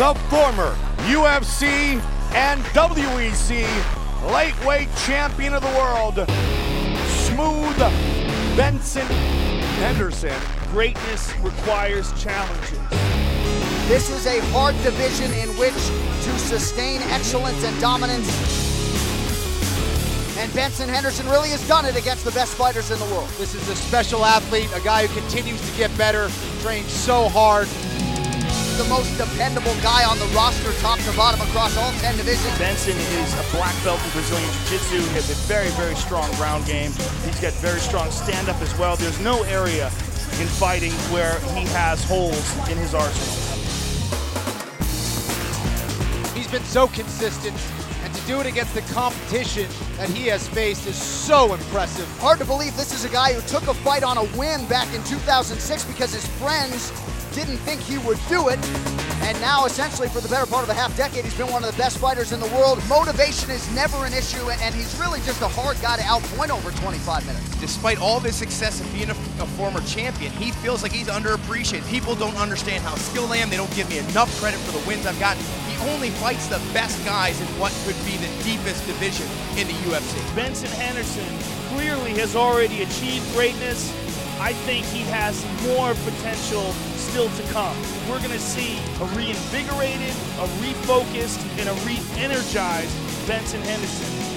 the 0.00 0.14
former 0.30 0.74
UFC 1.10 2.00
and 2.32 2.62
WEC 2.72 3.66
lightweight 4.30 4.88
champion 5.04 5.52
of 5.52 5.60
the 5.60 5.68
world, 5.76 6.14
Smooth 7.26 7.76
Benson 8.56 9.06
Henderson. 9.76 10.40
Greatness 10.70 11.36
requires 11.40 12.18
challenges. 12.18 12.78
This 13.88 14.08
is 14.08 14.26
a 14.26 14.40
hard 14.52 14.74
division 14.82 15.30
in 15.34 15.50
which 15.58 15.74
to 15.74 16.38
sustain 16.38 17.02
excellence 17.10 17.62
and 17.62 17.78
dominance. 17.78 18.26
And 20.38 20.50
Benson 20.54 20.88
Henderson 20.88 21.28
really 21.28 21.50
has 21.50 21.68
done 21.68 21.84
it 21.84 21.94
against 21.94 22.24
the 22.24 22.30
best 22.30 22.54
fighters 22.54 22.90
in 22.90 22.98
the 22.98 23.04
world. 23.14 23.28
This 23.36 23.54
is 23.54 23.68
a 23.68 23.76
special 23.76 24.24
athlete, 24.24 24.70
a 24.74 24.80
guy 24.80 25.06
who 25.06 25.20
continues 25.20 25.60
to 25.70 25.76
get 25.76 25.94
better, 25.98 26.30
trains 26.62 26.90
so 26.90 27.28
hard. 27.28 27.68
The 28.80 28.88
most 28.88 29.18
dependable 29.18 29.74
guy 29.82 30.08
on 30.08 30.18
the 30.18 30.24
roster, 30.34 30.72
top 30.80 30.98
to 31.00 31.12
bottom, 31.14 31.38
across 31.42 31.76
all 31.76 31.92
10 32.00 32.16
divisions. 32.16 32.58
Benson 32.58 32.96
is 32.96 33.34
a 33.34 33.44
black 33.54 33.74
belt 33.84 34.02
in 34.02 34.10
Brazilian 34.12 34.48
Jiu-Jitsu. 34.64 34.96
He 34.96 35.14
has 35.16 35.28
a 35.28 35.34
very, 35.46 35.68
very 35.72 35.94
strong 35.94 36.30
ground 36.36 36.64
game. 36.64 36.90
He's 37.26 37.38
got 37.38 37.52
very 37.60 37.78
strong 37.78 38.10
stand-up 38.10 38.58
as 38.62 38.74
well. 38.78 38.96
There's 38.96 39.20
no 39.20 39.42
area 39.42 39.88
in 40.40 40.48
fighting 40.48 40.92
where 41.12 41.38
he 41.52 41.66
has 41.76 42.02
holes 42.04 42.56
in 42.70 42.78
his 42.78 42.94
arsenal. 42.94 43.36
He's 46.32 46.48
been 46.50 46.64
so 46.64 46.88
consistent, 46.88 47.54
and 48.02 48.14
to 48.14 48.26
do 48.26 48.40
it 48.40 48.46
against 48.46 48.72
the 48.72 48.82
competition 48.94 49.68
that 49.98 50.08
he 50.08 50.26
has 50.28 50.48
faced 50.48 50.86
is 50.86 50.96
so 50.96 51.52
impressive. 51.52 52.08
Hard 52.18 52.38
to 52.38 52.46
believe 52.46 52.74
this 52.78 52.94
is 52.94 53.04
a 53.04 53.10
guy 53.10 53.34
who 53.34 53.42
took 53.42 53.68
a 53.68 53.74
fight 53.74 54.02
on 54.02 54.16
a 54.16 54.24
win 54.38 54.66
back 54.68 54.88
in 54.94 55.04
2006 55.04 55.84
because 55.84 56.14
his 56.14 56.26
friends 56.38 56.90
didn't 57.32 57.58
think 57.58 57.80
he 57.80 57.98
would 57.98 58.18
do 58.28 58.48
it. 58.48 58.58
And 59.22 59.38
now, 59.40 59.64
essentially, 59.64 60.08
for 60.08 60.20
the 60.20 60.28
better 60.28 60.46
part 60.46 60.64
of 60.64 60.70
a 60.70 60.74
half 60.74 60.96
decade, 60.96 61.24
he's 61.24 61.36
been 61.36 61.50
one 61.52 61.62
of 61.62 61.70
the 61.70 61.76
best 61.76 61.98
fighters 61.98 62.32
in 62.32 62.40
the 62.40 62.48
world. 62.48 62.82
Motivation 62.88 63.50
is 63.50 63.62
never 63.74 64.04
an 64.04 64.12
issue, 64.12 64.48
and 64.50 64.74
he's 64.74 64.98
really 64.98 65.20
just 65.20 65.40
a 65.42 65.48
hard 65.48 65.80
guy 65.80 65.96
to 65.96 66.02
outpoint 66.02 66.50
over 66.50 66.70
25 66.70 67.26
minutes. 67.26 67.60
Despite 67.60 68.00
all 68.00 68.18
his 68.18 68.34
success 68.34 68.80
of 68.80 68.90
being 68.92 69.10
a, 69.10 69.12
a 69.42 69.46
former 69.54 69.80
champion, 69.82 70.32
he 70.32 70.50
feels 70.50 70.82
like 70.82 70.92
he's 70.92 71.06
underappreciated. 71.08 71.88
People 71.88 72.14
don't 72.14 72.36
understand 72.36 72.82
how 72.82 72.94
skilled 72.96 73.30
I 73.30 73.36
am. 73.36 73.50
They 73.50 73.56
don't 73.56 73.74
give 73.74 73.88
me 73.88 73.98
enough 73.98 74.34
credit 74.40 74.58
for 74.60 74.72
the 74.76 74.84
wins 74.88 75.06
I've 75.06 75.20
gotten. 75.20 75.42
He 75.68 75.76
only 75.90 76.10
fights 76.10 76.48
the 76.48 76.60
best 76.72 77.04
guys 77.04 77.40
in 77.40 77.46
what 77.60 77.72
could 77.84 77.96
be 78.04 78.16
the 78.16 78.30
deepest 78.42 78.86
division 78.86 79.28
in 79.56 79.68
the 79.68 79.74
UFC. 79.86 80.16
Benson 80.34 80.70
Henderson 80.70 81.28
clearly 81.76 82.12
has 82.18 82.34
already 82.34 82.82
achieved 82.82 83.30
greatness. 83.34 83.92
I 84.40 84.54
think 84.54 84.86
he 84.86 85.00
has 85.12 85.44
more 85.68 85.92
potential 86.08 86.72
still 86.96 87.28
to 87.28 87.42
come. 87.52 87.76
We're 88.08 88.20
going 88.20 88.30
to 88.30 88.38
see 88.38 88.78
a 88.98 89.04
reinvigorated, 89.14 90.16
a 90.40 90.48
refocused, 90.64 91.44
and 91.58 91.68
a 91.68 91.74
re 91.84 92.00
energized 92.16 92.96
Benson 93.28 93.60
Henderson. 93.60 94.29